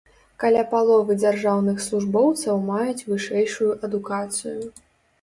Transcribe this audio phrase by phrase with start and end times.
[0.43, 4.61] Каля паловы дзяржаўных службоўцаў маюць вышэйшую адукацыю.